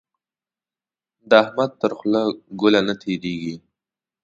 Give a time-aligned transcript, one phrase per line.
[1.29, 2.21] د احمد تر خوله
[2.59, 3.55] ګوله نه تېرېږي.